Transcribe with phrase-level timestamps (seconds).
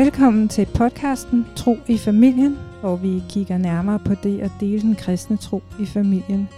[0.00, 4.94] Velkommen til podcasten Tro i familien, hvor vi kigger nærmere på det at dele den
[4.94, 6.48] kristne tro i familien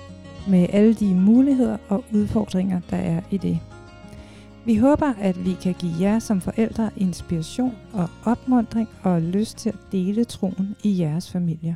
[0.48, 3.58] med alle de muligheder og udfordringer, der er i det.
[4.64, 9.68] Vi håber, at vi kan give jer som forældre inspiration og opmundring og lyst til
[9.68, 11.74] at dele troen i jeres familier.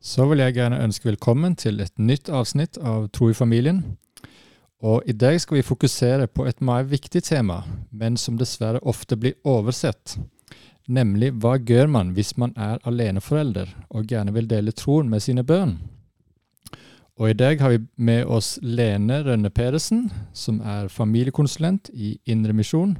[0.00, 3.96] Så vil jeg gerne ønske velkommen til et nyt afsnit av Tro i familien.
[4.82, 9.16] Og i dag skal vi fokusere på et meget vigtigt tema, men som dessverre ofte
[9.16, 10.18] blir oversett.
[10.88, 15.44] Nemlig hva gjør man hvis man er aleneforelder og gerne vil dele troen med sine
[15.44, 15.78] børn?
[17.16, 22.52] Og i dag har vi med oss Lene Rønne Pedersen, som er familiekonsulent i Indre
[22.52, 22.96] Mission,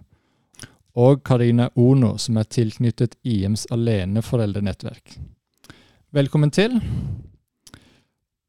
[0.95, 5.18] og Karina Ono, som er tilknyttet IMs aleneforeldrenettverk.
[6.15, 6.79] Velkommen til.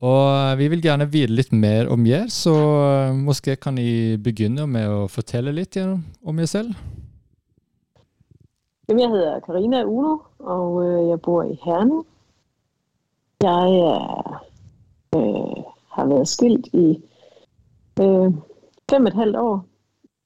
[0.03, 4.19] Og eh, vi vil gjerne vite litt mer om dere, så eh, kanskje kan dere
[4.19, 6.75] begynne med å fortelle litt om dere selv.
[8.89, 12.03] Jamen, jeg hedder Karina Uno, og øh, jeg bor i Herning.
[13.41, 14.41] Jeg er,
[15.15, 17.01] øh, har været skilt i
[18.01, 18.31] øh,
[18.89, 19.65] fem og et halvt år,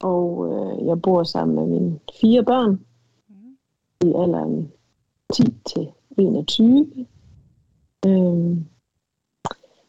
[0.03, 2.79] og øh, jeg bor sammen med mine fire børn
[4.03, 4.71] i alderen
[5.33, 7.07] 10 til 21.
[8.05, 8.57] Øh,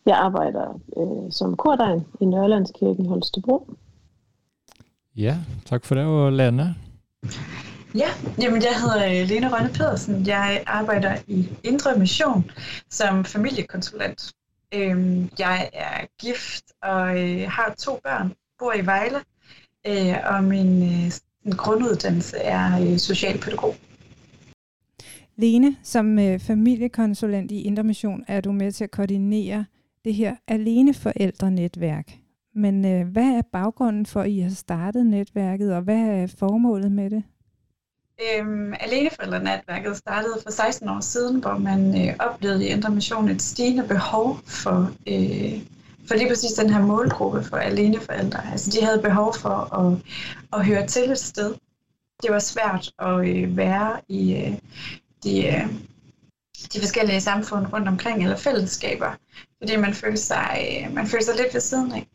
[0.06, 3.70] jeg arbejder øh, som kordegn i Nørlandskirken i Holstebro.
[5.16, 6.74] Ja, tak for det, og Lene.
[7.94, 10.26] Ja, jamen jeg hedder Lene Rønne Pedersen.
[10.26, 12.50] Jeg arbejder i Indre Mission
[12.90, 14.32] som familiekonsulent.
[14.74, 19.18] Øhm, jeg er gift og øh, har to børn, bor i Vejle,
[19.86, 20.78] øh, og min,
[21.44, 23.74] min grunduddannelse er socialpædagog.
[25.36, 29.64] Lene, som familiekonsulent i Indre Mission er du med til at koordinere
[30.04, 32.12] det her alene forældrenetværk.
[32.54, 36.92] Men øh, hvad er baggrunden for, at I har startet netværket, og hvad er formålet
[36.92, 37.22] med det?
[38.20, 43.42] Øhm, Aleneforældrenetværket startede for 16 år siden, hvor man øh, oplevede i Indre Mission et
[43.42, 45.60] stigende behov for, øh,
[46.08, 48.50] for lige præcis den her målgruppe for aleneforældre.
[48.52, 49.98] Altså de havde behov for at,
[50.52, 51.54] at høre til et sted.
[52.22, 54.58] Det var svært at øh, være i øh,
[55.24, 55.68] de, øh,
[56.72, 59.16] de forskellige samfund rundt omkring, eller fællesskaber,
[59.62, 62.06] fordi man følte sig, øh, man følte sig lidt ved siden af.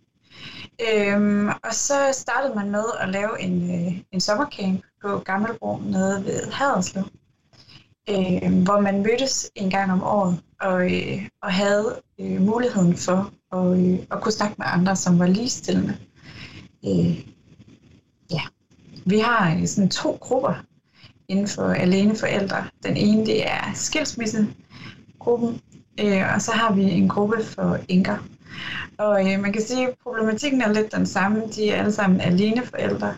[0.81, 6.25] Øhm, og så startede man med at lave en, øh, en sommercamp på Gammelbro nede
[6.25, 7.03] ved Haderslev,
[8.09, 13.33] øh, hvor man mødtes en gang om året og, øh, og havde øh, muligheden for
[13.51, 15.97] at, øh, at kunne snakke med andre, som var ligestillende.
[16.85, 17.19] Øh,
[18.31, 18.41] ja.
[19.05, 20.53] Vi har øh, sådan to grupper
[21.27, 22.63] inden for alene forældre.
[22.83, 25.61] Den ene det er skilsmissegruppen,
[25.99, 28.17] øh, og så har vi en gruppe for enker.
[28.97, 31.41] Og øh, man kan sige, at problematikken er lidt den samme.
[31.55, 33.15] De er alle sammen alene forældre.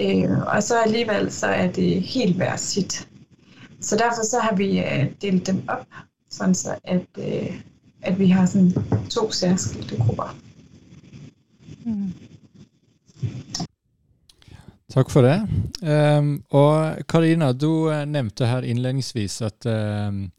[0.00, 3.08] Øh, og så alligevel så er det helt hver sit.
[3.80, 5.86] Så derfor så har vi øh, delt dem op,
[6.30, 7.60] sådan så at, øh,
[8.02, 8.72] at vi har sådan
[9.10, 10.36] to særskilte grupper.
[11.84, 12.12] Mm.
[14.90, 15.48] Tak for det.
[16.18, 20.30] Um, og Karina, du øh, nævnte nevnte her innledningsvis at um,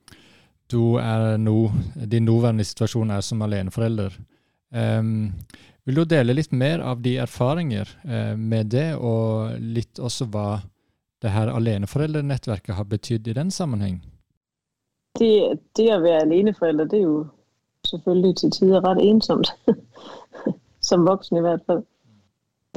[0.71, 1.69] du er nå,
[2.11, 4.17] din nåværende situasjon er som aleneforelder.
[4.75, 5.33] Um,
[5.85, 10.59] vil du dele litt mer av de erfaringer uh, med det, og litt også hva
[11.21, 14.01] det her aleneforeldrenettverket har betydd i den sammenhæng?
[15.19, 17.25] Det, det at være aleneforælder, det er jo
[17.87, 19.53] selvfølgelig til tider ret ensomt.
[20.89, 21.83] som voksen i hvert fald.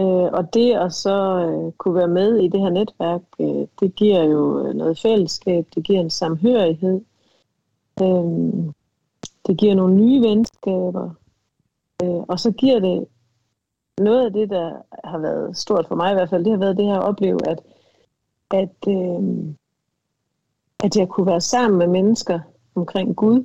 [0.00, 1.18] Øh, og det at så
[1.48, 5.84] øh, kunne være med i det her netværk, øh, det giver jo noget fællesskab, det
[5.84, 7.00] giver en samhørighed,
[8.02, 8.72] øh,
[9.46, 11.10] det giver nogle nye venskaber,
[12.02, 13.06] øh, og så giver det
[14.00, 14.72] noget af det, der
[15.04, 17.48] har været stort for mig i hvert fald, det har været det her at opleve,
[17.48, 17.60] at,
[18.50, 19.54] at, øh,
[20.84, 22.40] at jeg kunne være sammen med mennesker
[22.74, 23.44] omkring Gud,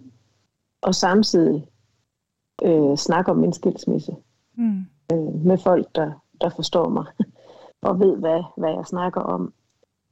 [0.81, 1.67] og samtidig
[2.63, 4.15] øh, snakke om min skilsmisse
[4.55, 4.85] mm.
[5.11, 6.11] øh, med folk, der
[6.43, 7.05] der forstår mig
[7.87, 9.53] og ved, hvad, hvad jeg snakker om.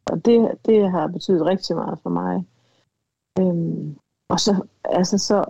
[0.06, 2.45] Og det, det har betydet rigtig meget for mig.
[3.39, 3.98] Øhm,
[4.31, 5.45] og så, altså, så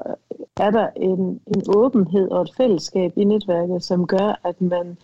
[0.57, 4.97] er der en, en åbenhed og et fællesskab i netværket, som gør, at man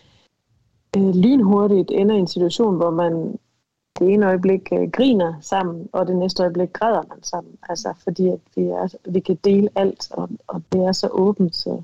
[0.96, 3.38] øh, lynhurtigt ender i en situation, hvor man
[3.98, 7.54] det ene øjeblik øh, griner sammen, og det næste øjeblik græder man sammen.
[7.68, 11.56] Altså, fordi at vi, er, vi kan dele alt, og, og det er så åbent.
[11.56, 11.82] Så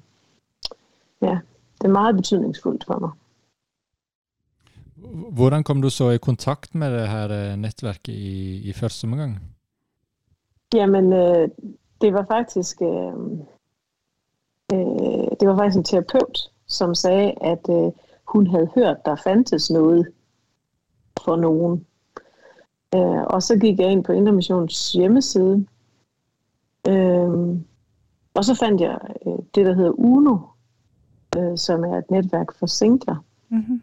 [1.22, 1.38] ja,
[1.78, 3.10] det er meget betydningsfuldt for mig.
[5.32, 9.40] Hvordan kom du så i kontakt med det her eh, netværket i, i første omgang?
[10.74, 11.48] Jamen, øh,
[12.04, 13.14] det var faktisk øh,
[14.72, 17.92] øh, det var faktisk en terapeut, som sagde, at øh,
[18.28, 20.08] hun havde hørt, der fandtes noget
[21.24, 21.86] for nogen.
[22.94, 25.66] Øh, og så gik jeg ind på Intermissions hjemmeside,
[26.88, 27.58] øh,
[28.34, 30.38] og så fandt jeg øh, det, der hedder UNO,
[31.36, 33.24] øh, som er et netværk for singler.
[33.48, 33.82] Mm-hmm.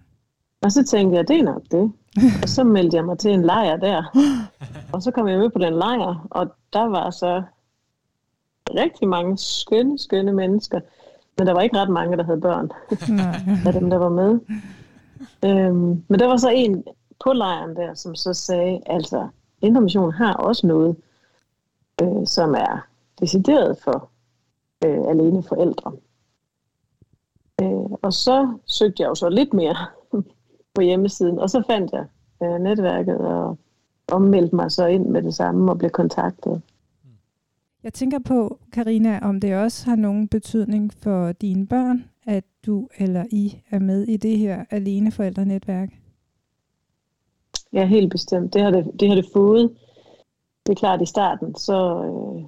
[0.63, 1.91] Og så tænkte jeg, det er nok det.
[2.43, 4.03] og så meldte jeg mig til en lejr der.
[4.93, 7.43] og så kom jeg med på den lejr, og der var så
[8.69, 10.79] rigtig mange skønne, skønne mennesker.
[11.37, 12.71] Men der var ikke ret mange, der havde børn
[13.67, 14.39] af dem, der var med.
[15.45, 16.83] Øhm, men der var så en
[17.23, 19.27] på lejren der, som så sagde, altså,
[19.61, 20.95] Intermission har også noget,
[22.01, 22.87] øh, som er
[23.19, 24.09] decideret for
[24.85, 25.91] øh, alene forældre.
[27.61, 29.75] Øh, og så søgte jeg jo så lidt mere
[30.75, 32.05] på hjemmesiden, og så fandt jeg
[32.43, 33.57] øh, netværket og
[34.11, 36.61] ommeldte mig så ind med det samme og blev kontaktet.
[37.83, 42.87] Jeg tænker på, Karina, om det også har nogen betydning for dine børn, at du
[42.97, 45.89] eller I er med i det her alene forældrenetværk?
[47.73, 48.53] Ja, helt bestemt.
[48.53, 49.75] Det har det, det har det fået.
[50.65, 52.43] Det er klart, i starten, så, øh,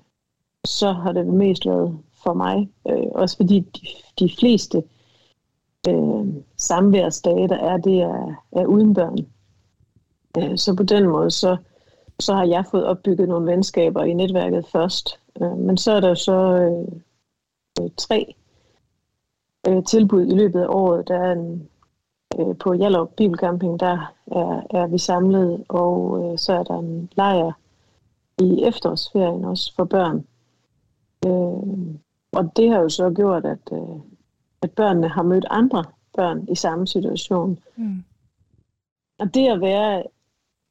[0.66, 2.70] så har det mest været for mig.
[2.90, 3.88] Øh, også fordi de,
[4.20, 4.84] de fleste
[5.90, 6.28] øh,
[6.58, 9.18] samværsdage, der er, det er, er uden børn.
[10.38, 11.58] Øh, så på den måde, så,
[12.20, 15.23] så har jeg fået opbygget nogle venskaber i netværket først.
[15.42, 17.02] Øh, men så er der så øh,
[17.82, 18.36] øh, tre
[19.68, 21.08] øh, tilbud i løbet af året.
[21.08, 21.70] Der er en,
[22.40, 27.10] øh, på Jallup Bibelcamping, der er, er vi samlet, og øh, så er der en
[27.16, 27.52] lejr
[28.40, 30.26] i efterårsferien også for børn.
[31.26, 31.96] Øh,
[32.34, 34.00] og det har jo så gjort, at, øh,
[34.62, 35.84] at børnene har mødt andre
[36.16, 37.60] børn i samme situation.
[37.76, 38.04] Mm.
[39.20, 40.04] Og det at være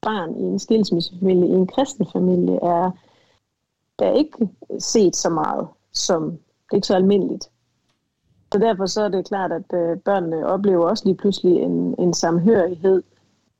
[0.01, 2.91] barn i en skilsmissefamilie, i en kristen familie, er,
[3.99, 4.49] er ikke
[4.79, 7.49] set så meget som, det er ikke så almindeligt.
[8.53, 12.13] Så derfor så er det klart, at øh, børnene oplever også lige pludselig en, en
[12.13, 13.03] samhørighed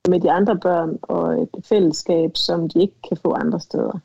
[0.10, 4.00] med de andre børn og et fællesskab, som de ikke kan få andre steder.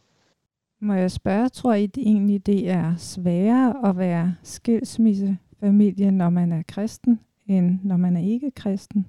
[0.81, 6.53] Må jeg spørge, tror I det egentlig, det er sværere at være skilsmissefamilie, når man
[6.53, 9.07] er kristen, end når man er ikke kristen?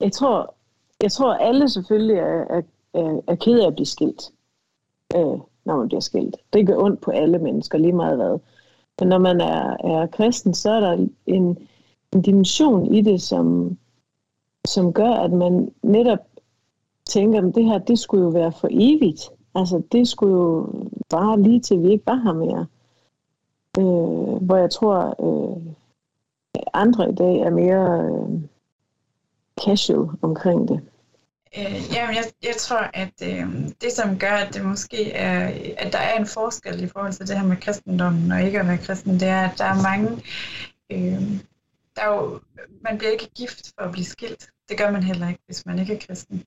[0.00, 0.54] Jeg tror,
[1.02, 2.62] jeg tror alle selvfølgelig er,
[2.94, 4.22] er, er ked af at blive skilt,
[5.16, 6.36] øh, når man bliver skilt.
[6.52, 8.38] Det gør ondt på alle mennesker, lige meget hvad.
[9.00, 11.58] Men når man er, er kristen, så er der en,
[12.12, 13.76] en dimension i det, som,
[14.64, 16.18] som gør, at man netop
[17.06, 19.30] tænker, at det her, det skulle jo være for evigt.
[19.54, 20.68] Altså, det skulle jo
[21.10, 22.66] bare lige til, vi ikke var her mere.
[23.78, 25.62] Øh, hvor jeg tror, øh,
[26.74, 28.40] andre i dag er mere øh,
[29.64, 30.80] casual omkring det.
[31.58, 33.46] Øh, jamen, jeg, jeg tror, at øh,
[33.80, 35.48] det, som gør, at det måske er,
[35.78, 38.66] at der er en forskel i forhold til det her med kristendommen og ikke at
[38.66, 40.22] være kristen, det er, at der er mange,
[40.92, 41.40] øh,
[41.96, 42.40] der er jo,
[42.84, 44.48] man bliver ikke gift for at blive skilt.
[44.68, 46.42] Det gør man heller ikke, hvis man ikke er kristen.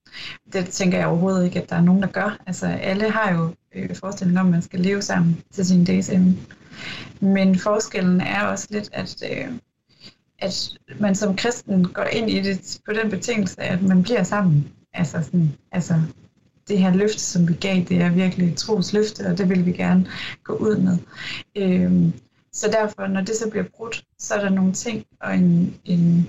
[0.54, 2.38] Det tænker jeg overhovedet ikke, at der er nogen, der gør.
[2.48, 6.10] Altså, alle har jo øh, forestilling om, at man skal leve sammen til sin dages
[6.10, 6.38] ende.
[7.20, 9.52] Men forskellen er også lidt, at, øh,
[10.40, 10.70] at
[11.00, 14.74] man som kristen går ind i det på den betingelse, at man bliver sammen.
[14.94, 16.02] Altså, sådan, altså
[16.68, 19.72] det her løfte, som vi gav, det er virkelig et trosløfte, og det vil vi
[19.72, 20.08] gerne
[20.44, 20.98] gå ud med.
[21.56, 22.14] Øhm,
[22.54, 26.28] så derfor, når det så bliver brudt, så er der nogle ting og en, en,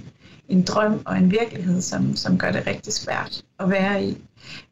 [0.49, 4.18] en drøm og en virkelighed, som, som gør det rigtig svært at være i.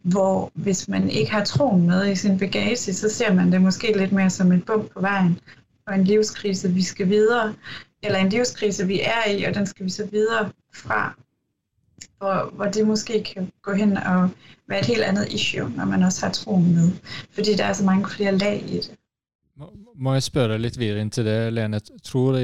[0.03, 3.99] Hvor hvis man ikke har troen med i sin bagage, så ser man det måske
[3.99, 5.39] lidt mere som et bump på vejen
[5.87, 7.55] og en livskrise, vi skal videre,
[8.03, 11.19] eller en livskrise, vi er i, og den skal vi så videre fra
[12.19, 14.31] hvor, hvor det måske kan gå hen og
[14.69, 16.91] være et helt andet issue, når man også har troen med,
[17.31, 18.95] fordi der er så mange flere lag i det.
[19.95, 21.81] Må jeg spørge lidt videre ind til det, Lene?
[22.05, 22.39] Tror du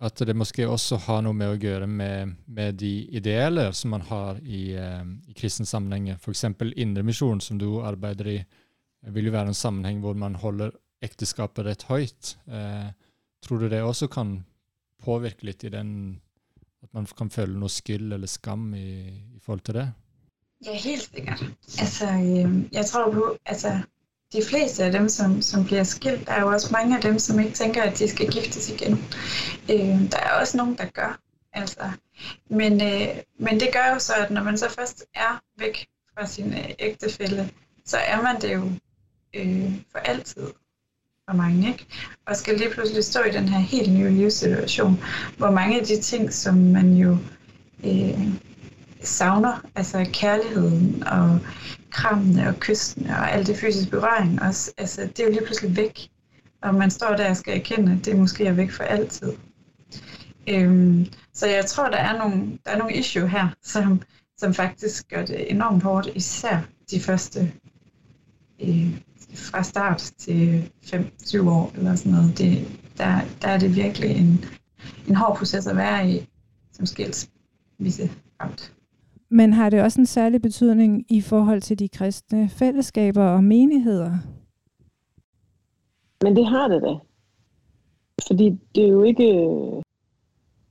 [0.00, 4.00] at det måske også har noget med at gøre med, med de idealer, som man
[4.00, 6.16] har i, eh, i kristne sammenhænger?
[6.16, 8.34] For eksempel Indremission, som du arbejder i,
[9.06, 10.70] eh, vil jo være en sammenhæng, hvor man holder
[11.02, 12.38] ægteskabet ret højt.
[12.48, 12.90] Eh,
[13.42, 14.44] tror du det også kan
[15.04, 16.20] påvirke lidt i den
[16.96, 19.92] man kan føle noget skyld eller skam i, i forhold til det?
[20.66, 21.44] Ja, helt sikkert.
[21.78, 23.80] Altså, øh, jeg tror på, altså,
[24.32, 27.18] de fleste af dem, som, som bliver skilt, der er jo også mange af dem,
[27.18, 28.92] som ikke tænker, at de skal giftes igen.
[29.70, 31.20] Øh, der er også nogen, der gør.
[31.52, 31.90] Altså.
[32.50, 36.26] Men, øh, men det gør jo så, at når man så først er væk fra
[36.26, 37.50] sin øh, ægtefælle,
[37.84, 38.70] så er man det jo
[39.34, 40.46] øh, for altid
[41.30, 41.86] for mange, ikke?
[42.26, 45.00] Og skal lige pludselig stå i den her helt nye livssituation,
[45.36, 47.18] hvor mange af de ting, som man jo
[47.84, 48.28] øh,
[49.02, 51.38] savner, altså kærligheden og
[51.90, 55.76] krammene og kysten og alt det fysiske berøring også, altså det er jo lige pludselig
[55.76, 56.08] væk.
[56.62, 59.32] Og man står der og skal erkende, at det måske er væk for altid.
[60.48, 64.02] Øhm, så jeg tror, der er nogle, der er nogle issue her, som,
[64.36, 66.58] som faktisk gør det enormt hårdt, især
[66.90, 67.52] de første
[68.62, 69.05] øh,
[69.36, 72.38] fra start til 5-7 år eller sådan noget.
[72.38, 74.44] Det, der, der er det virkelig en,
[75.08, 76.28] en hård proces at være i
[76.72, 78.72] som skilsmisseramt.
[79.28, 84.12] Men har det også en særlig betydning i forhold til de kristne fællesskaber og menigheder?
[86.22, 86.94] Men det har det da.
[88.26, 89.50] Fordi det er jo ikke...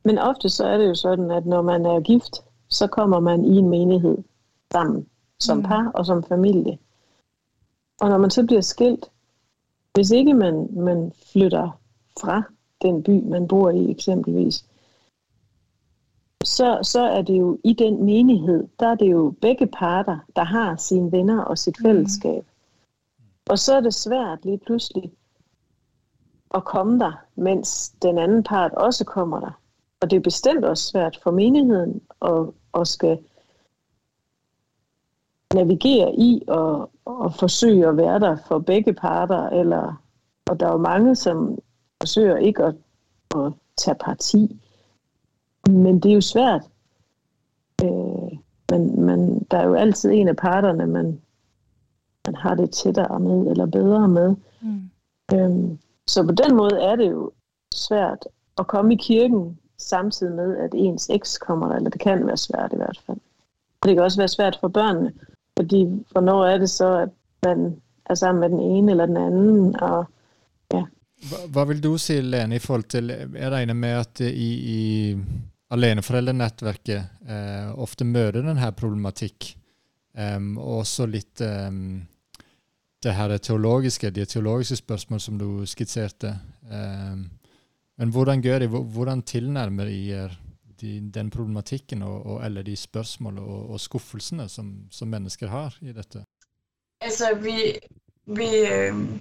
[0.06, 3.46] Men ofte så er det jo sådan, at når man er gift, så kommer man
[3.46, 4.18] i en menighed
[4.72, 5.06] sammen
[5.40, 5.64] som mm.
[5.64, 6.78] par og som familie.
[8.02, 9.12] Og når man så bliver skilt,
[9.94, 11.80] hvis ikke man, man flytter
[12.20, 12.44] fra
[12.82, 14.66] den by, man bor i eksempelvis,
[16.44, 20.44] så, så er det jo i den menighed, der er det jo begge parter, der
[20.44, 21.86] har sine venner og sit mm.
[21.86, 22.44] fællesskab.
[22.44, 23.26] Mm.
[23.50, 25.12] Og så er det svært lige pludselig
[26.54, 29.60] at komme der, mens den anden part også kommer der.
[30.02, 32.46] Og det er bestemt også svært for menigheden at,
[32.82, 33.20] at skal
[35.54, 39.50] navigere i og, og forsøge at være der for begge parter.
[39.50, 40.02] Eller,
[40.50, 41.60] og der er jo mange, som
[42.02, 42.76] forsøger ikke at,
[43.36, 44.62] at tage parti.
[45.70, 46.62] Men det er jo svært.
[47.84, 48.38] Øh,
[48.72, 51.22] men, men der er jo altid en af parterne, man,
[52.28, 54.36] man har det tættere med, eller bedre med.
[54.62, 54.90] Mm.
[55.34, 57.32] Øhm, så på den måde er det jo
[57.76, 62.28] svært at komme i kirken samtidig med, at ens eks kommer der, eller det kan
[62.28, 63.18] være svært i hvert fald.
[63.82, 65.14] Og det kan også være svært for børnene,
[65.60, 67.10] fordi hvornår er det så, at
[67.46, 67.76] man
[68.10, 70.06] er sammen med den ene eller den anden, og
[70.74, 70.84] ja.
[71.50, 75.18] Hvad vil du sige, Lene, i forhold til, jeg regner med, at i, i
[75.72, 79.56] aleneforeldrenettverket eh, ofte møter denne problematikk,
[80.14, 82.04] um, og også litt um,
[83.04, 86.36] det her teologiske, de teologiske spørsmål som du skitserte.
[86.70, 87.26] Um,
[87.98, 90.30] men hvordan gjør de, hvordan tilnærmer de
[90.82, 95.78] de, den problematikken og, og alle de spørgsmål og, og skuffelsene som, som, mennesker har
[95.82, 96.26] i dette?
[97.02, 97.80] Altså, vi,
[98.26, 99.20] vi, øh,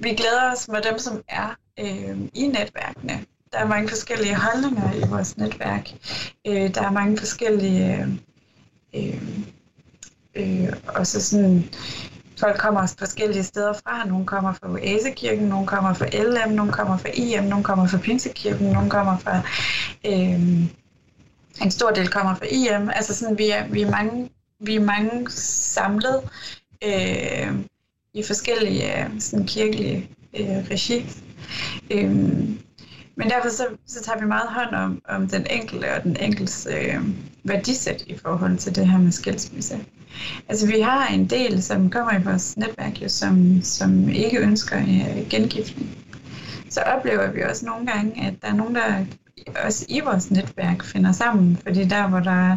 [0.00, 3.26] vi glæder os med dem, som er øh, i netværkene.
[3.52, 5.90] Der er mange forskellige holdninger i vores netværk.
[6.46, 7.96] Øh, der er mange forskellige...
[7.96, 8.08] Øh,
[8.94, 9.38] øh,
[10.34, 11.64] øh også sådan
[12.40, 14.04] folk kommer også forskellige steder fra.
[14.06, 17.98] Nogle kommer fra Oasekirken, nogle kommer fra LM, nogle kommer fra IM, nogle kommer fra
[17.98, 19.40] Pinsekirken, nogle kommer fra...
[20.06, 20.40] Øh,
[21.62, 22.90] en stor del kommer fra IM.
[22.90, 24.30] Altså sådan, vi er, vi er, mange,
[24.60, 26.20] vi er mange samlet
[26.84, 27.54] øh,
[28.14, 31.06] i forskellige øh, sådan kirkelige øh, regi.
[31.90, 32.10] Øh,
[33.16, 36.68] men derfor så, så tager vi meget hånd om, om den enkelte og den enkeltes
[36.70, 37.00] øh,
[37.44, 39.78] værdisæt i forhold til det her med skilsmisse.
[40.48, 44.78] Altså vi har en del, som kommer i vores netværk, jo, som, som ikke ønsker
[44.78, 45.90] øh, gengiftning.
[46.70, 49.04] Så oplever vi også nogle gange, at der er nogen, der
[49.64, 52.56] også i vores netværk finder sammen, fordi der, hvor der er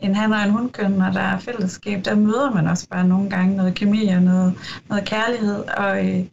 [0.00, 3.30] en han og en hundkøn, og der er fællesskab, der møder man også bare nogle
[3.30, 4.54] gange noget kemi og noget,
[4.88, 6.24] noget kærlighed, og, øh,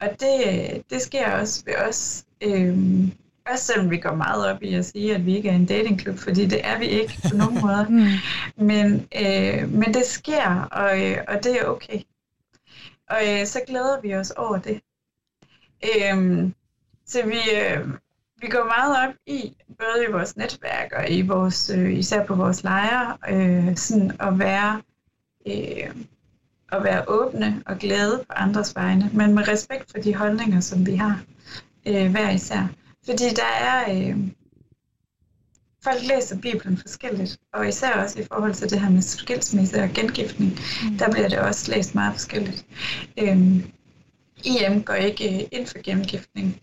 [0.00, 2.24] og det, det sker også ved os.
[2.42, 2.78] Øh,
[3.52, 6.18] også selvom vi går meget op i at sige, at vi ikke er en datingklub,
[6.18, 7.86] fordi det er vi ikke på nogen måde.
[7.88, 8.06] Mm.
[8.66, 12.00] Men, øh, men det sker, og, øh, og det er okay.
[13.10, 14.80] Og øh, så glæder vi os over det.
[15.84, 16.50] Øh,
[17.06, 17.88] så vi, øh,
[18.40, 22.34] vi går meget op i, både i vores netværk og i vores, øh, især på
[22.34, 24.82] vores lejre, øh, sådan at være,
[25.46, 25.94] øh,
[26.72, 30.86] at være åbne og glade på andres vegne, men med respekt for de holdninger, som
[30.86, 31.22] vi har
[31.86, 32.68] øh, hver især.
[33.06, 33.92] Fordi der er...
[33.92, 34.16] Øh,
[35.84, 39.90] folk læser Bibelen forskelligt, og især også i forhold til det her med skilsmisse og
[39.94, 40.50] gengiftning,
[40.84, 40.98] mm.
[40.98, 42.66] der bliver det også læst meget forskelligt.
[43.18, 43.38] Øh,
[44.44, 46.60] IM går ikke ind for gengiftning,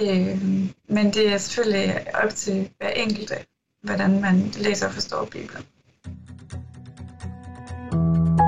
[0.00, 0.42] øh,
[0.88, 3.32] men det er selvfølgelig op til hver enkelt,
[3.82, 5.62] hvordan man læser og forstår Bibelen.
[7.94, 8.45] Øh,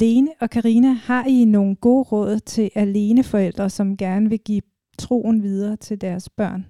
[0.00, 4.62] Lene og Karina, har I nogle gode råd til aleneforældre, som gerne vil give
[4.98, 6.66] troen videre til deres børn?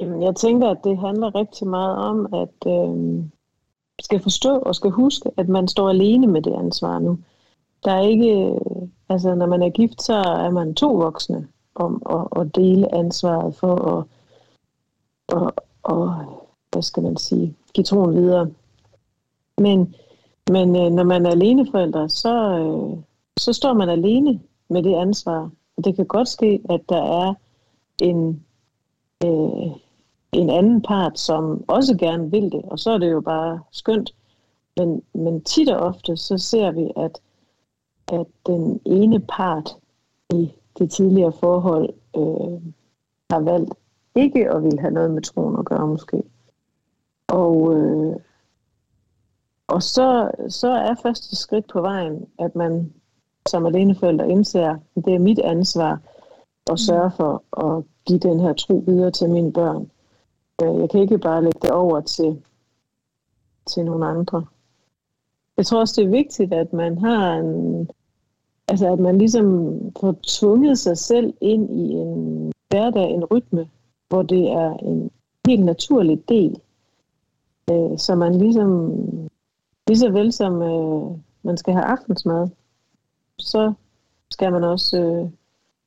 [0.00, 3.24] Jamen, jeg tænker, at det handler rigtig meget om, at øh,
[4.00, 7.18] skal forstå og skal huske, at man står alene med det ansvar nu.
[7.84, 12.02] Der er ikke, øh, altså når man er gift, så er man to voksne om
[12.10, 14.04] at, at dele ansvaret for at,
[15.28, 15.52] og,
[15.82, 16.14] og,
[16.72, 18.50] hvad skal man sige, give troen videre.
[19.58, 19.94] Men
[20.50, 23.02] men øh, når man er aleneforælder, så, øh,
[23.38, 25.50] så står man alene med det ansvar.
[25.76, 27.34] Og det kan godt ske, at der er
[28.02, 28.44] en,
[29.24, 29.72] øh,
[30.32, 34.14] en anden part, som også gerne vil det, og så er det jo bare skønt.
[34.76, 37.20] Men, men tit og ofte, så ser vi, at,
[38.12, 39.76] at den ene part
[40.32, 42.62] i det tidligere forhold øh,
[43.30, 43.74] har valgt
[44.14, 46.22] ikke at ville have noget med troen at gøre måske.
[47.28, 48.16] Og, øh,
[49.68, 52.92] og så, så er første skridt på vejen, at man
[53.48, 56.00] som aleneforælder indser, at det er mit ansvar
[56.72, 59.90] at sørge for at give den her tro videre til mine børn.
[60.62, 62.42] Øh, jeg kan ikke bare lægge det over til,
[63.66, 64.46] til nogle andre.
[65.56, 67.88] Jeg tror også, det er vigtigt, at man har en,
[68.68, 73.68] altså at man ligesom får tvunget sig selv ind i en hverdag, en rytme,
[74.08, 75.10] hvor det er en
[75.46, 76.60] helt naturlig del.
[77.70, 78.92] Øh, så man ligesom,
[79.88, 82.48] lige så vel som øh, man skal have aftensmad,
[83.38, 83.72] så
[84.30, 85.30] skal man også øh,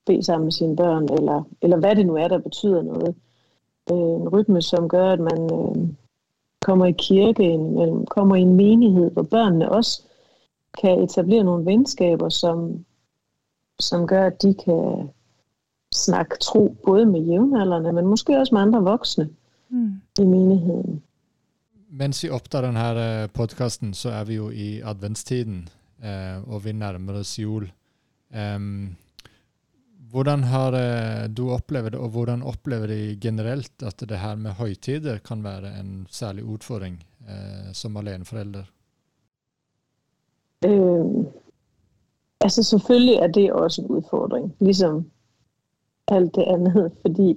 [0.06, 3.16] bede sammen med sine børn, eller, eller hvad det nu er, der betyder noget.
[3.92, 5.90] Øh, en rytme, som gør, at man øh,
[6.62, 10.04] kommer i kirke indimellem, kommer i en menighed, hvor børnene også
[10.82, 12.86] kan etablere nogle venskaber, som,
[13.80, 15.10] som gør, at de kan
[15.94, 19.30] snakke tro både med jævnaldrende, men måske også med andre voksne
[19.70, 19.92] mm.
[20.20, 21.04] i menigheden.
[21.92, 25.66] Mens vi opptar denne eh, podkasten, så er vi jo i adventstiden,
[26.00, 27.66] eh, og vi nærmer oss jul.
[28.32, 28.96] Um,
[30.12, 34.56] hvordan har eh, du opplevd det, og hvordan opplever de generelt at det her med
[34.56, 36.96] høytider kan være en særlig utfordring
[37.28, 38.64] eh, som aleneforelder?
[40.66, 41.26] Øh,
[42.40, 45.12] altså selvfølgelig er det også en udfordring, ligesom
[46.08, 47.36] alt det andet, fordi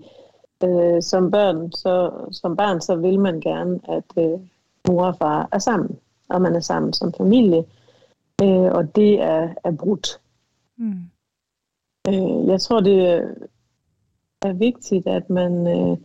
[0.64, 4.40] øh, som børn, så, som barn, så vil man gerne, at øh,
[4.88, 7.64] mor og far er sammen, og man er sammen som familie,
[8.42, 10.20] øh, og det er, er brudt.
[10.76, 11.02] Mm.
[12.08, 13.24] Øh, jeg tror, det
[14.42, 15.96] er vigtigt, at man, øh,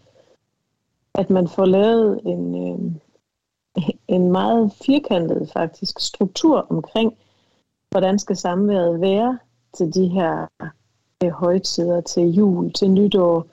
[1.16, 2.96] at man får lavet en, øh,
[4.08, 7.18] en meget firkantet faktisk struktur omkring,
[7.90, 9.40] hvordan skal samværet være
[9.74, 10.48] til de her
[11.24, 13.48] øh, højtider, til jul, til nytår,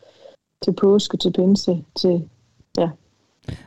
[0.67, 2.29] til påske, til pinse, til
[2.79, 2.91] ja,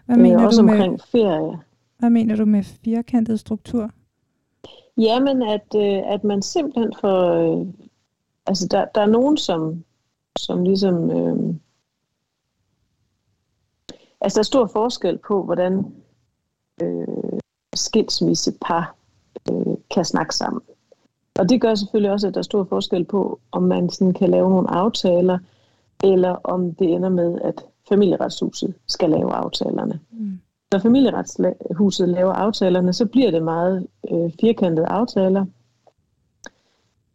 [0.05, 1.59] Hvad mener øh, også du med, omkring ferie.
[1.99, 3.91] Hvad mener du med firkantet struktur?
[4.97, 7.33] Jamen, at, øh, at man simpelthen får...
[7.33, 7.67] Øh,
[8.45, 9.83] altså, der, der er nogen, som,
[10.39, 11.11] som ligesom...
[11.11, 11.55] Øh,
[14.21, 15.85] altså, der er stor forskel på, hvordan
[16.81, 17.39] øh,
[17.75, 18.95] skilsmissepar
[19.51, 20.61] øh, kan snakke sammen.
[21.39, 24.29] Og det gør selvfølgelig også, at der er stor forskel på, om man sådan kan
[24.29, 25.39] lave nogle aftaler,
[26.03, 29.99] eller om det ender med, at familieretshuset skal lave aftalerne.
[30.11, 30.39] Mm.
[30.71, 35.45] Når familieretshuset laver aftalerne, så bliver det meget øh, firkantede aftaler.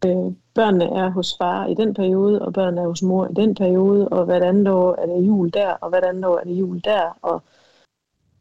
[0.07, 3.55] Øh, børnene er hos far i den periode, og børnene er hos mor i den
[3.55, 6.53] periode, og hvert andet år er det jul der, og hvert andet år er det
[6.53, 7.43] jul der, og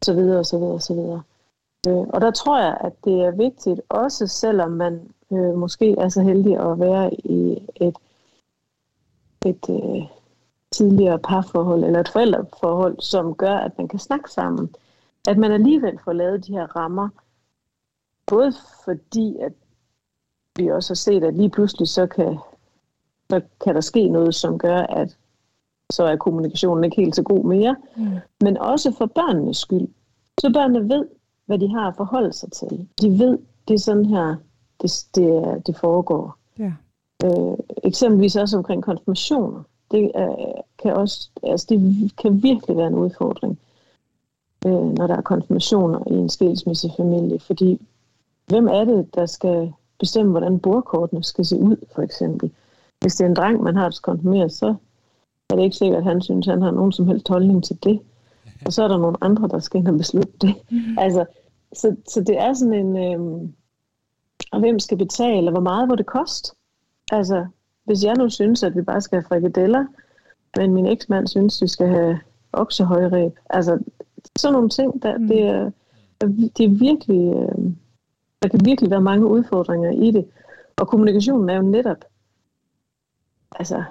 [0.05, 1.21] så videre, og så videre, og så videre.
[1.87, 5.01] Øh, og der tror jeg, at det er vigtigt, også selvom man
[5.31, 7.97] øh, måske er så heldig at være i et,
[9.45, 10.03] et øh,
[10.73, 14.69] tidligere parforhold, eller et forældreforhold, som gør, at man kan snakke sammen,
[15.27, 17.09] at man alligevel får lavet de her rammer,
[18.27, 18.53] både
[18.85, 19.53] fordi, at
[20.55, 22.37] vi også har set, at lige pludselig så kan,
[23.29, 25.17] så kan der ske noget, som gør, at
[25.91, 28.17] så er kommunikationen ikke helt så god mere, mm.
[28.41, 29.87] men også for børnenes skyld.
[30.41, 31.05] Så børnene ved,
[31.45, 32.87] hvad de har at forholde sig til.
[33.01, 34.35] De ved, det er sådan her,
[34.81, 36.37] det, det, det foregår.
[36.59, 36.73] Ja.
[37.23, 39.63] Øh, eksempelvis også omkring konfirmationer.
[39.93, 43.59] Det er, kan også, altså det kan virkelig være en udfordring
[44.65, 47.39] øh, når der er konfirmationer i en skilsmissefamilie.
[47.39, 47.87] Fordi
[48.47, 52.51] hvem er det, der skal bestemme, hvordan bordkortene skal se ud, for eksempel?
[52.99, 54.75] Hvis det er en dreng, man har til konfirmere, så
[55.49, 57.83] er det ikke sikkert, at han synes, at han har nogen som helst holdning til
[57.83, 57.99] det.
[58.65, 60.55] Og så er der nogle andre, der skal ind og beslutte det.
[60.71, 60.97] Mm.
[60.97, 61.25] Altså,
[61.73, 62.97] så, så det er sådan en...
[62.97, 63.49] Øh,
[64.51, 66.55] og hvem skal betale, og hvor meget må det koste?
[67.11, 67.45] Altså,
[67.83, 69.85] hvis jeg nu synes, at vi bare skal have frikadeller,
[70.57, 72.19] men min eksmand synes, at vi skal have
[72.53, 73.31] oksehøjræb.
[73.49, 73.79] Altså,
[74.35, 75.27] sådan nogle ting, der, mm.
[75.27, 75.71] det, er,
[76.57, 77.71] det er virkelig, øh,
[78.41, 80.25] der kan virkelig være mange udfordringer i det.
[80.77, 82.05] Og kommunikationen er jo netop
[83.51, 83.83] altså,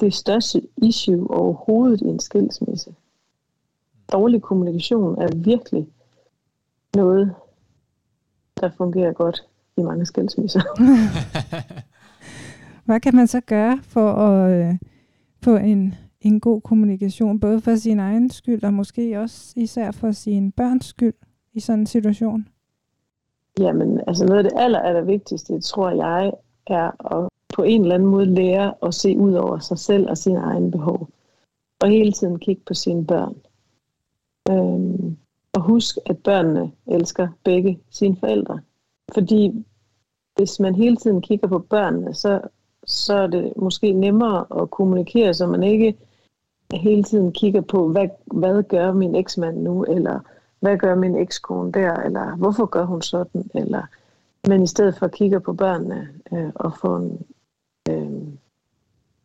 [0.00, 2.94] det største issue overhovedet i en skilsmisse.
[4.12, 5.88] Dårlig kommunikation er virkelig
[6.94, 7.34] noget,
[8.60, 10.62] der fungerer godt i mange skilsmisser.
[12.84, 14.78] Hvad kan man så gøre for at øh,
[15.42, 20.10] få en en god kommunikation, både for sin egen skyld, og måske også især for
[20.12, 21.14] sin børns skyld
[21.52, 22.48] i sådan en situation?
[23.58, 26.32] Jamen, altså noget af det aller, aller vigtigste, tror jeg,
[26.66, 30.18] er at på en eller anden måde lære at se ud over sig selv og
[30.18, 31.08] sine egne behov.
[31.80, 33.36] Og hele tiden kigge på sine børn.
[34.50, 35.16] Øhm,
[35.54, 38.60] og husk, at børnene elsker begge sine forældre.
[39.14, 39.64] Fordi
[40.36, 42.40] hvis man hele tiden kigger på børnene, så
[42.86, 45.96] så er det måske nemmere at kommunikere, så man ikke
[46.72, 50.20] hele tiden kigger på, hvad, hvad gør min eksmand nu, eller
[50.60, 53.82] hvad gør min ekskone der, eller hvorfor gør hun sådan, eller
[54.48, 57.26] men i stedet for kigger på børnene øh, og får en,
[57.90, 58.22] øh,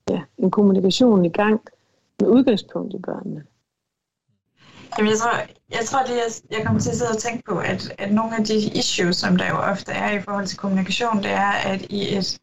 [0.10, 1.62] ja, en kommunikation i gang
[2.20, 3.44] med udgangspunkt i børnene.
[4.98, 5.32] Jamen, jeg tror,
[5.70, 8.38] jeg tror det jeg, jeg kommer til at sidde og tænke på, at, at nogle
[8.38, 11.82] af de issues, som der jo ofte er i forhold til kommunikation, det er, at
[11.82, 12.40] i et,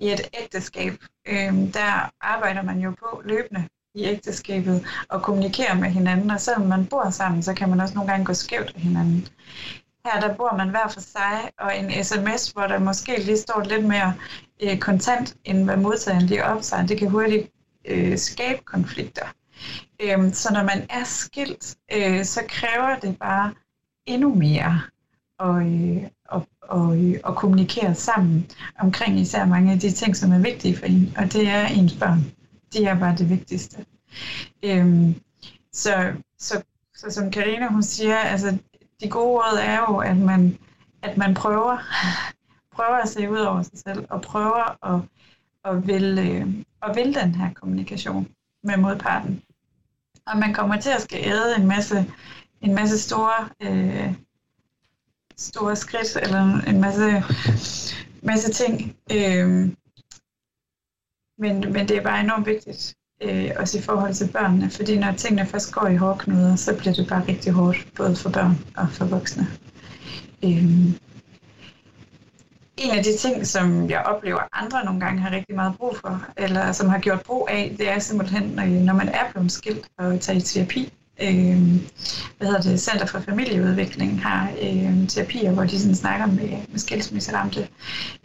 [0.00, 0.92] i et ægteskab,
[1.28, 6.66] øh, der arbejder man jo på løbende i ægteskabet og kommunikere med hinanden, og selvom
[6.66, 9.28] man bor sammen, så kan man også nogle gange gå skævt af hinanden.
[10.06, 13.62] Her der bor man hver for sig, og en sms, hvor der måske lige står
[13.64, 14.14] lidt mere
[14.62, 17.50] øh, kontant, end hvad modtageren lige optager, det kan hurtigt
[17.84, 19.26] øh, skabe konflikter.
[20.02, 23.54] Øh, så når man er skilt, øh, så kræver det bare
[24.06, 24.80] endnu mere
[25.40, 30.32] og, øh, og, og, øh, og kommunikere sammen omkring især mange af de ting, som
[30.32, 32.24] er vigtige for en, og det er ens børn.
[32.72, 33.84] Det er bare det vigtigste.
[34.62, 35.14] Øhm,
[35.72, 36.62] så, så,
[36.96, 38.58] så som Karina hun siger, altså
[39.00, 40.58] de gode råd er jo, at man,
[41.02, 41.78] at man prøver,
[42.76, 45.02] prøver at se ud over sig selv, og prøver at,
[45.64, 48.28] at, vil, øh, at vil den her kommunikation
[48.62, 49.42] med modparten.
[50.26, 52.12] Og man kommer til at skal æde en masse,
[52.60, 54.14] en masse store, øh,
[55.40, 57.24] store skridt, eller en masse,
[58.22, 58.96] masse ting.
[59.12, 59.48] Øh,
[61.38, 65.12] men, men det er bare enormt vigtigt, øh, også i forhold til børnene, fordi når
[65.12, 68.88] tingene først går i hårdknuder, så bliver det bare rigtig hårdt, både for børn og
[68.90, 69.46] for voksne.
[70.44, 70.64] Øh,
[72.76, 76.26] en af de ting, som jeg oplever andre nogle gange har rigtig meget brug for,
[76.36, 79.88] eller som har gjort brug af, det er simpelthen, øh, når man er blevet skilt
[79.98, 80.92] og tager i terapi.
[81.22, 81.80] Øh,
[82.38, 86.78] hvad hedder det, Center for Familieudvikling har øh, terapier, hvor de sådan snakker med, med
[86.78, 87.68] skilsmisseramte.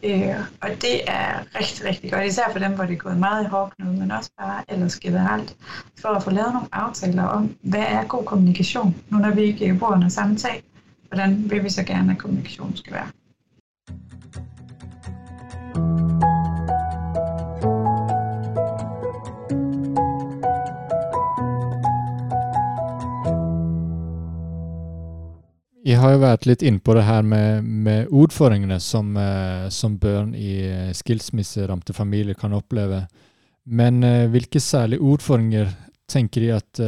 [0.03, 3.43] Øh, og det er rigtig, rigtig godt, især for dem, hvor det er gået meget
[3.43, 5.55] i hårdknud, men også bare ellers generelt,
[6.01, 9.75] for at få lavet nogle aftaler om, hvad er god kommunikation, nu når vi ikke
[9.79, 10.63] bor under samme tag,
[11.07, 13.07] hvordan vil vi så gerne, at kommunikation skal være.
[25.85, 29.99] Jeg har jo vært litt inne på det her med, med ordføringene som, øh, som
[30.01, 33.03] børn i øh, skilsmisseramte familier kan oppleve.
[33.65, 35.67] Men øh, hvilke særlige ordføringer
[36.07, 36.81] tenker de at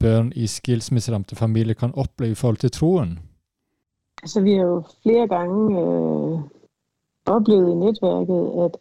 [0.00, 3.18] børn i skilsmisseramte familier kan oppleve i forhold til troen?
[4.22, 6.40] Altså, vi har jo flere gange øh,
[7.26, 8.74] oplevet i netværket, at,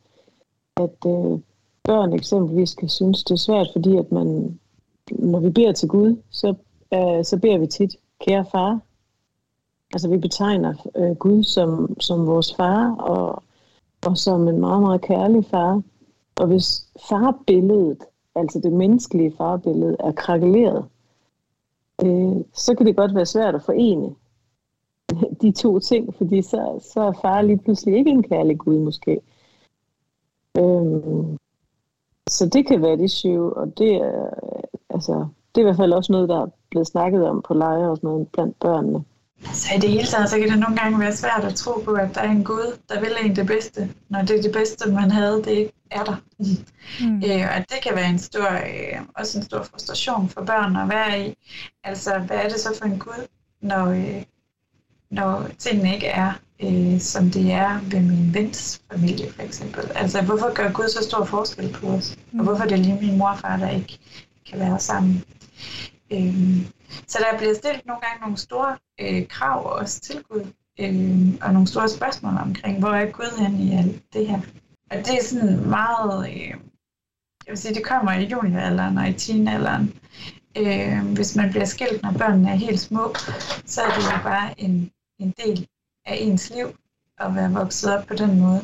[0.84, 1.40] at øh,
[1.84, 4.60] børn eksempelvis kan synes, det er svært, fordi at man,
[5.12, 6.54] når vi beder til Gud, så,
[6.94, 8.80] øh, så beder vi tit, kære far,
[9.98, 13.44] Altså vi betegner øh, Gud som, som vores far, og,
[14.06, 15.82] og som en meget, meget kærlig far.
[16.40, 18.04] Og hvis farbilledet,
[18.36, 20.86] altså det menneskelige farbillede, er krakeleret,
[22.04, 24.16] øh, så kan det godt være svært at forene
[25.42, 29.22] de to ting, fordi så, så er far lige pludselig ikke en kærlig Gud måske.
[30.58, 31.38] Øhm,
[32.30, 35.78] så det kan være et issue, og det er, øh, altså, det er i hvert
[35.78, 39.04] fald også noget, der er blevet snakket om på lejre og sådan noget blandt børnene.
[39.44, 41.92] Så i det hele taget, så kan det nogle gange være svært at tro på,
[41.92, 44.92] at der er en Gud, der vil en det bedste, når det er det bedste,
[44.92, 46.16] man havde, det ikke er der.
[47.00, 47.24] Mm.
[47.26, 50.90] Øh, og det kan være en stor, øh, også en stor frustration for børn at
[50.90, 51.36] være i.
[51.84, 53.28] Altså, hvad er det så for en Gud,
[53.62, 54.24] når, øh,
[55.12, 59.92] når tingene ikke er, øh, som det er ved min vens familie, for eksempel.
[59.96, 62.18] Altså, hvorfor gør Gud så stor forskel på os?
[62.32, 62.40] Mm.
[62.40, 64.00] Og hvorfor er det lige min mor og far, der ikke
[64.50, 65.24] kan være sammen?
[66.12, 66.68] Øh,
[67.08, 70.46] så der bliver stillet nogle gange nogle store øh, krav også til Gud,
[70.80, 74.40] øh, og nogle store spørgsmål omkring, hvor er Gud hen i alt det her.
[74.92, 76.48] Og det er sådan meget, øh,
[77.46, 79.94] jeg vil sige, det kommer i junioralderen og i teenalderen.
[80.58, 83.16] Øh, hvis man bliver skilt, når børnene er helt små,
[83.66, 85.68] så er det jo bare en, en del
[86.06, 86.68] af ens liv
[87.20, 88.62] at være vokset op på den måde.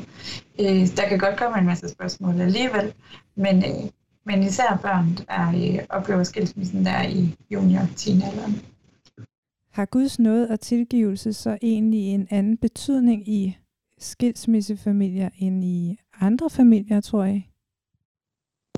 [0.60, 2.94] Øh, der kan godt komme en masse spørgsmål alligevel,
[3.36, 3.90] men øh,
[4.24, 8.62] men især børn, der øh, oplever skilsmissen der i junior teenalderen.
[9.70, 13.58] Har Guds nåde og tilgivelse så egentlig en anden betydning i
[13.98, 17.50] skilsmissefamilier end i andre familier, tror jeg?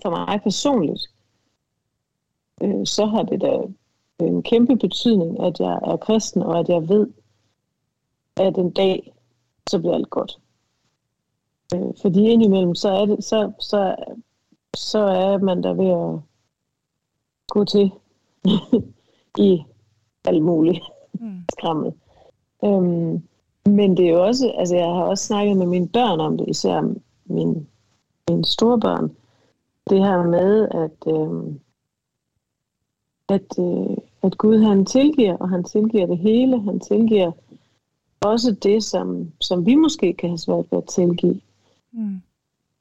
[0.02, 1.02] For mig personligt,
[2.62, 3.58] øh, så har det da
[4.26, 7.08] en kæmpe betydning, at jeg er kristen, og at jeg ved,
[8.38, 9.14] at en dag,
[9.70, 10.40] så bliver alt godt.
[11.76, 13.96] Øh, fordi indimellem, så er det, så, så
[14.76, 16.22] så er man der ved at
[17.48, 17.92] gå til
[19.48, 19.64] i
[20.26, 20.84] alt muligt
[21.14, 21.44] mm.
[21.58, 21.94] skræmmel.
[22.64, 23.24] Øhm,
[23.66, 26.50] men det er jo også, altså jeg har også snakket med mine børn om det,
[26.50, 26.94] især
[27.26, 27.68] min
[28.30, 29.16] ens storbørn.
[29.90, 31.54] Det her med, at, øh,
[33.30, 36.62] at, øh, at Gud han tilgiver, og han tilgiver det hele.
[36.62, 37.32] Han tilgiver
[38.22, 41.42] også det, som, som vi måske kan have svært ved at tilgive.
[41.92, 42.22] Mm.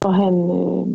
[0.05, 0.94] Og han, øh,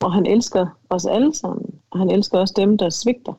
[0.00, 3.32] og han elsker os alle sammen, og han elsker også dem, der svigter.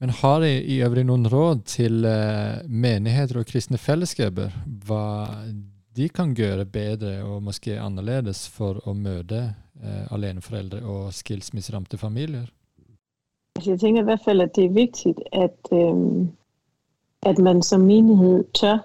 [0.00, 4.48] Men har I i øvrigt nogle råd til uh, menigheter og kristne fællesskaber,
[4.86, 5.26] hvad
[5.96, 12.46] de kan gøre bedre og måske anderledes for at møde uh, aleneforældre og skilsmisseramte familier?
[13.56, 16.26] Altså jeg tænker i hvert fald, at det er vigtigt, at, øh,
[17.22, 18.78] at man som menighed tør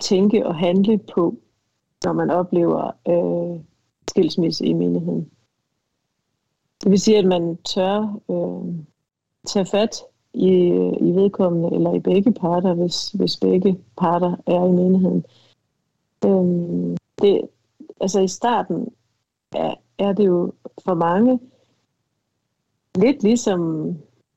[0.00, 1.34] tænke og handle på,
[2.04, 3.60] når man oplever øh,
[4.08, 5.30] skilsmisse i menigheden.
[6.82, 8.74] Det vil sige, at man tør øh,
[9.46, 9.96] tage fat
[10.34, 10.48] i,
[11.00, 15.24] i vedkommende, eller i begge parter, hvis, hvis begge parter er i menigheden.
[16.24, 17.48] Øh, det,
[18.00, 18.88] altså i starten
[19.52, 20.52] er, er det jo
[20.84, 21.40] for mange
[22.94, 23.92] lidt ligesom,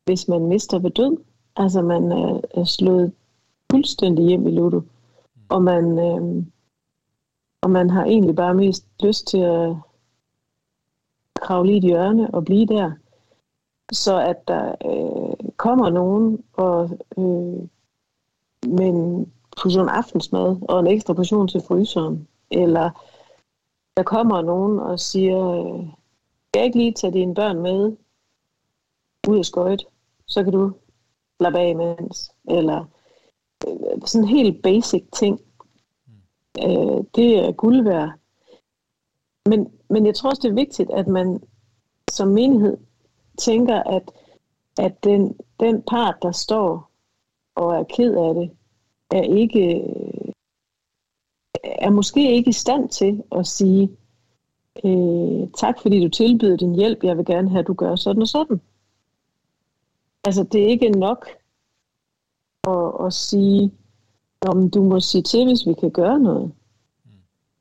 [0.06, 1.18] hvis man mister ved død.
[1.56, 3.12] Altså man er, er slået
[3.72, 4.82] fuldstændig hjem i Ludo.
[5.50, 6.46] Og man, øh,
[7.62, 9.76] og man har egentlig bare mest lyst til at
[11.44, 12.92] kravle i et hjørne og blive der.
[13.92, 17.68] Så at der øh, kommer nogen og øh,
[18.70, 22.90] med en portion aftensmad og en ekstra portion til fryseren, eller
[23.98, 25.88] der kommer nogen og siger, øh,
[26.56, 27.98] jeg ikke lige tage dine børn med
[29.28, 29.86] ud af skøjt,
[30.28, 30.72] så kan du
[31.40, 32.86] slappe af imens, eller
[33.68, 35.40] øh, sådan helt basic ting.
[36.64, 38.12] Øh, det er guld værd.
[39.50, 41.44] Men, men jeg tror også, det er vigtigt, at man
[42.12, 42.78] som menighed
[43.38, 44.12] tænker, at,
[44.80, 46.92] at den, den part, der står
[47.56, 48.52] og er ked af det,
[49.12, 49.84] er ikke
[51.64, 53.98] er måske ikke i stand til at sige,
[54.86, 58.22] øh, tak fordi du tilbyder din hjælp, jeg vil gerne have, at du gør sådan
[58.22, 58.62] og sådan.
[60.24, 61.28] Altså, det er ikke nok
[62.68, 63.72] at, at sige,
[64.42, 66.52] om du må sige til, hvis vi kan gøre noget.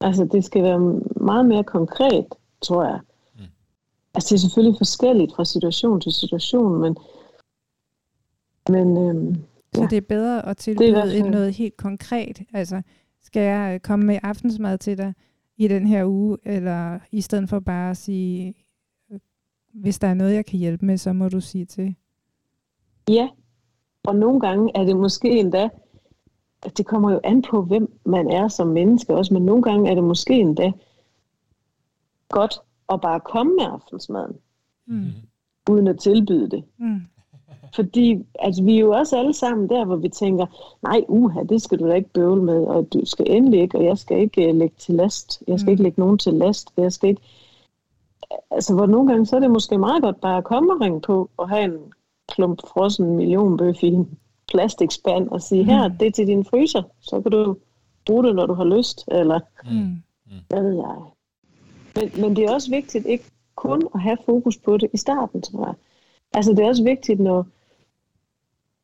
[0.02, 2.26] Altså, det skal være meget mere konkret,
[2.62, 3.00] tror jeg.
[3.34, 3.44] Mm.
[4.14, 6.96] Altså, det er selvfølgelig forskelligt fra situation til situation, men,
[8.68, 9.36] men øhm,
[9.74, 9.86] så ja.
[9.86, 11.30] det er bedre at tilbyde fald...
[11.30, 12.42] noget helt konkret.
[12.54, 12.82] Altså,
[13.22, 15.14] skal jeg komme med aftensmad til dig
[15.56, 18.54] i den her uge, eller i stedet for bare at sige,
[19.74, 21.94] hvis der er noget, jeg kan hjælpe med, så må du sige til.
[23.08, 23.28] Ja,
[24.04, 25.68] og nogle gange er det måske endda,
[26.76, 29.94] det kommer jo an på, hvem man er som menneske også, men nogle gange er
[29.94, 30.72] det måske endda
[32.28, 32.60] godt
[32.92, 34.36] at bare komme med aftensmaden,
[34.86, 35.06] mm.
[35.70, 36.64] uden at tilbyde det.
[36.78, 37.00] Mm.
[37.74, 40.46] Fordi altså, vi er jo også alle sammen der, hvor vi tænker,
[40.82, 43.84] nej, uha, det skal du da ikke bøvle med, og du skal endelig ikke, og
[43.84, 45.42] jeg skal ikke uh, lægge til last.
[45.48, 45.70] Jeg skal mm.
[45.70, 46.72] ikke lægge nogen til last.
[46.76, 47.22] Jeg skal ikke...
[48.50, 51.00] Altså, hvor nogle gange, så er det måske meget godt bare at komme og ringe
[51.00, 51.78] på, og have en
[52.28, 54.18] klump frossen millionbøf i en
[54.52, 55.96] plastikspand og sige, her, mm.
[55.96, 57.56] det er til din fryser, så kan du
[58.06, 59.76] bruge det, når du har lyst, eller mm.
[59.76, 60.40] mm.
[60.48, 60.96] hvad ved jeg.
[61.96, 63.24] Men, men det er også vigtigt ikke
[63.56, 65.74] kun at have fokus på det i starten, tror jeg.
[66.34, 67.46] Altså det er også vigtigt, når,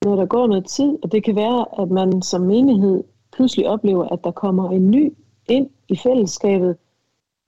[0.05, 4.09] når der går noget tid, og det kan være, at man som menighed pludselig oplever,
[4.09, 5.13] at der kommer en ny
[5.49, 6.77] ind i fællesskabet,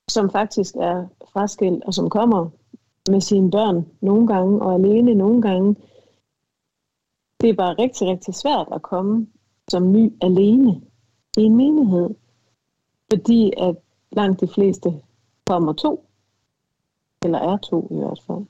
[0.08, 2.48] som faktisk er fraskilt, og som kommer
[3.10, 5.76] med sine børn nogle gange, og alene nogle gange.
[7.40, 9.26] Det er bare rigtig, rigtig svært at komme
[9.70, 10.80] som ny alene
[11.36, 12.10] i en menighed,
[13.12, 13.76] fordi at
[14.12, 15.02] langt de fleste
[15.46, 16.06] kommer to,
[17.24, 18.44] eller er to i hvert fald.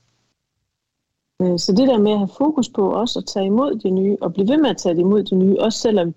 [1.40, 4.16] Øh, så det der med at have fokus på også at tage imod de nye,
[4.20, 6.14] og blive ved med at tage imod de nye, også selvom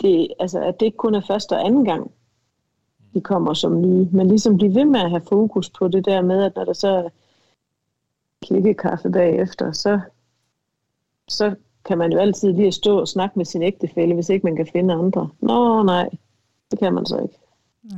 [0.00, 2.10] det, altså, at det ikke kun er første og anden gang,
[3.14, 4.08] de kommer som nye.
[4.12, 6.72] Men ligesom blive ved med at have fokus på det der med, at når der
[6.72, 7.08] så er
[8.42, 10.00] klikkekaffe bagefter, så,
[11.28, 11.54] så
[11.84, 14.66] kan man jo altid lige stå og snakke med sin ægtefælle, hvis ikke man kan
[14.66, 15.28] finde andre.
[15.40, 16.08] Nå, nej,
[16.70, 17.34] det kan man så ikke.
[17.82, 17.90] Mm.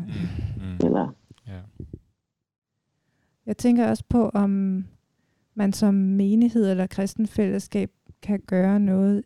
[0.56, 0.87] mm.
[0.87, 1.08] Eller...
[1.46, 1.60] Ja.
[3.46, 4.84] Jeg tænker også på, om
[5.54, 7.90] man som menighed eller kristen fællesskab
[8.22, 9.24] kan gøre noget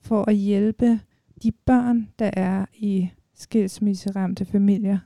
[0.00, 1.00] for at hjælpe
[1.42, 4.98] de børn, der er i skilsmisseramte familier?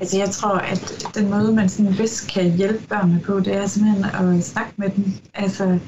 [0.00, 3.66] Altså jeg tror, at den måde, man sådan bedst kan hjælpe børnene på, det er
[3.66, 5.04] simpelthen at snakke med dem.
[5.34, 5.78] Altså,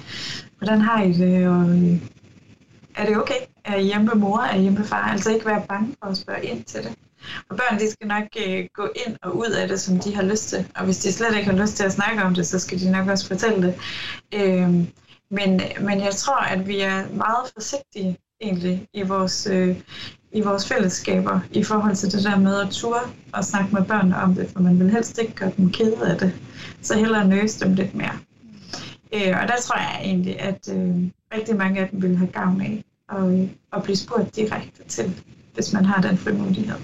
[0.58, 2.00] hvordan har I det, og øh,
[2.94, 3.40] er det okay?
[3.64, 4.38] Er I hjemme mor?
[4.38, 5.10] Er I hjemme far?
[5.12, 6.94] Altså ikke være bange for at spørge ind til det.
[7.48, 10.22] Og børn, de skal nok øh, gå ind og ud af det, som de har
[10.22, 10.66] lyst til.
[10.76, 12.90] Og hvis de slet ikke har lyst til at snakke om det, så skal de
[12.90, 13.74] nok også fortælle det.
[14.34, 14.70] Øh,
[15.30, 19.76] men, men jeg tror, at vi er meget forsigtige egentlig i vores, øh,
[20.32, 23.00] i vores fællesskaber i forhold til det der med at ture
[23.32, 26.18] og snakke med børn om det, for man vil helst ikke gøre dem kede af
[26.18, 26.32] det.
[26.82, 28.18] Så hellere nøse dem lidt mere.
[29.14, 30.94] Øh, og der tror jeg egentlig, at øh,
[31.34, 35.22] rigtig mange af dem vil have gavn af at, øh, at blive spurgt direkte til,
[35.54, 36.76] hvis man har den frimodighed.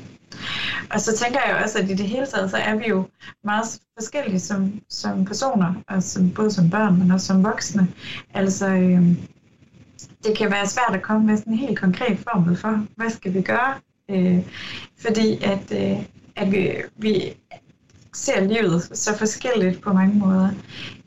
[0.91, 3.09] Og så tænker jeg også, at i det hele taget, så er vi jo
[3.45, 7.89] meget forskellige som, som personer, og som, både som børn, men også som voksne.
[8.35, 9.17] Altså, øh,
[10.25, 13.35] det kan være svært at komme med sådan en helt konkret formel for, hvad skal
[13.35, 13.75] vi gøre?
[14.11, 14.39] Øh,
[14.99, 16.07] fordi at, øh,
[16.37, 17.35] at vi, vi
[18.15, 20.49] ser livet så forskelligt på mange måder.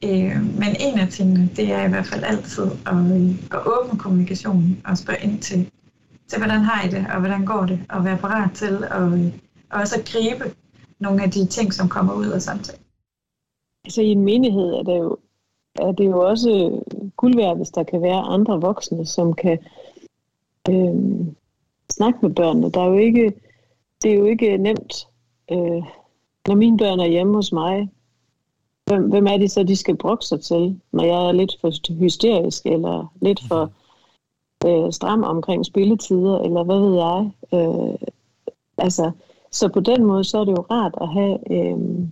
[0.03, 2.97] Øh, men en af tingene, det er i hvert fald altid at,
[3.51, 5.71] at åbne kommunikationen og spørge ind til,
[6.27, 9.31] til, hvordan har I det, og hvordan går det, og være parat til at
[9.69, 10.55] og også at gribe
[10.99, 12.81] nogle af de ting, som kommer ud af samtalen.
[13.85, 15.17] Altså i en menighed er det jo,
[15.75, 16.81] er det jo også
[17.17, 19.59] guld værd, hvis der kan være andre voksne, som kan
[20.69, 21.25] øh,
[21.91, 22.71] snakke med børnene.
[22.71, 23.33] Der er jo ikke,
[24.03, 25.07] det er jo ikke nemt,
[25.51, 25.83] øh,
[26.47, 27.89] når mine børn er hjemme hos mig,
[28.85, 31.99] hvem, hvem er det så, de skal brokke sig til, når jeg er lidt for
[31.99, 33.71] hysterisk, eller lidt for
[34.65, 37.31] øh, stram omkring spilletider, eller hvad ved jeg.
[37.53, 38.07] Øh,
[38.77, 39.11] altså,
[39.51, 42.07] så på den måde, så er det jo rart at have øh,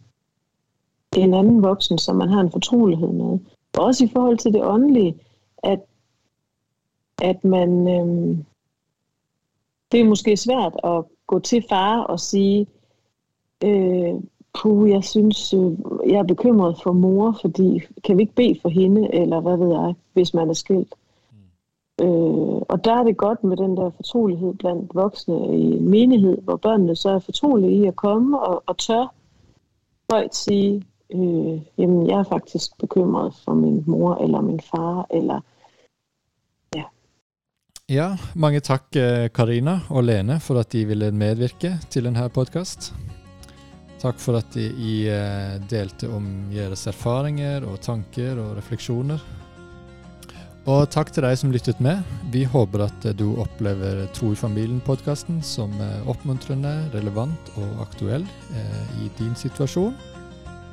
[1.15, 3.39] en anden voksen, som man har en fortrolighed med.
[3.77, 5.15] Også i forhold til det åndelige,
[5.63, 5.79] at,
[7.21, 7.87] at man...
[7.87, 8.37] Øh,
[9.91, 12.67] det er måske svært at gå til far og sige,
[13.63, 14.13] øh,
[14.61, 15.71] puh, jeg synes, øh,
[16.07, 19.69] jeg er bekymret for mor, fordi kan vi ikke bede for hende, eller hvad ved
[19.69, 20.93] jeg, hvis man er skilt.
[21.31, 22.05] Mm.
[22.05, 26.41] Øh, og der er det godt med den der fortrolighed blandt voksne i en menighed,
[26.41, 29.13] hvor børnene så er fortrolige i at komme og, og tør
[30.11, 35.41] højt sige, øh, jamen jeg er faktisk bekymret for min mor eller min far, eller
[36.75, 36.83] ja.
[37.89, 42.93] Ja, mange tak eh, Karina og Lene for at de ville medvirke til denne podcast.
[44.03, 49.21] Tak for at de I eh, delte om jeres erfaringer og tanker og refleksjoner.
[50.63, 52.03] Og tak til dig som lyttet med.
[52.31, 55.71] Vi håber at eh, du oplever Tro i familien-podcasten som
[56.07, 59.95] opmuntrende, relevant og aktuell eh, i din situation.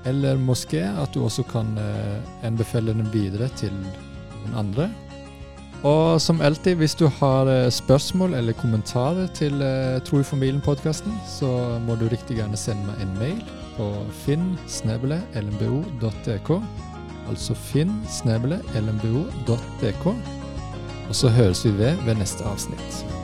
[0.08, 4.88] Eller måske at du også kan eh, anbefale den videre til noen andre.
[5.82, 11.12] Og som alltid, hvis du har eh, spørsmål eller kommentarer til eh, Tro i familien-podkasten,
[11.28, 13.44] så må du riktig gjerne sende meg en mail
[13.76, 14.90] på finn.lmbo.dk.
[17.30, 18.14] Altså finn.lmbo.dk.
[21.10, 23.19] Og så høres vi ved ved neste avsnitt.